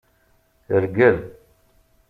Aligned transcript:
Rgel. 0.83 1.17